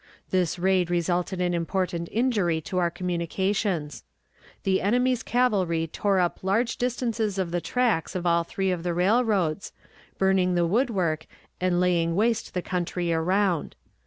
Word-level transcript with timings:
This 0.31 0.57
raid 0.57 0.89
resulted 0.89 1.39
in 1.39 1.53
important 1.53 2.09
injury 2.11 2.59
to 2.61 2.79
our 2.79 2.89
communications. 2.89 4.03
The 4.63 4.81
enemy's 4.81 5.21
cavalry 5.21 5.85
tore 5.85 6.17
up 6.19 6.39
large 6.41 6.77
distances 6.77 7.37
of 7.37 7.51
the 7.51 7.61
tracks 7.61 8.15
of 8.15 8.25
all 8.25 8.43
three 8.43 8.71
of 8.71 8.81
the 8.81 8.95
railroads, 8.95 9.73
burning 10.17 10.55
the 10.55 10.65
wood 10.65 10.89
work 10.89 11.27
and 11.61 11.79
laying 11.79 12.15
waste 12.15 12.55
the 12.55 12.63
country 12.63 13.13
around. 13.13 13.75